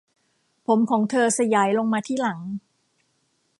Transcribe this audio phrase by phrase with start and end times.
[0.65, 2.39] ผมของเธอสยายลงมาที่หลัง